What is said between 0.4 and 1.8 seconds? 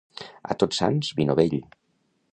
A Tots Sants, vi novell.